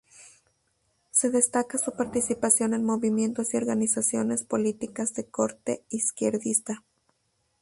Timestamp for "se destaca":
1.11-1.77